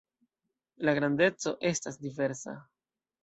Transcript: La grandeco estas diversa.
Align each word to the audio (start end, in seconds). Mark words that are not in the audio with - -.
La 0.87 0.95
grandeco 0.99 1.53
estas 1.71 2.01
diversa. 2.07 2.57